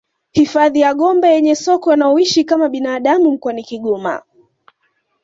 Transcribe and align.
Hifadhi 0.31 0.79
ya 0.79 0.93
Gombe 0.93 1.29
yenye 1.29 1.55
sokwe 1.55 1.89
wanaoishi 1.91 2.43
kama 2.43 2.69
binadamu 2.69 3.31
mkoani 3.31 3.63
Kigoma 3.63 4.23